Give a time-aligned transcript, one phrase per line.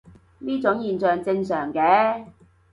[0.39, 2.25] 呢種現象正常嘅